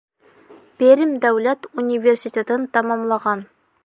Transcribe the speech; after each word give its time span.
Пермь 0.81 1.11
дәүләт 1.25 1.67
университетын 1.83 2.65
тамамлаған. 2.79 3.45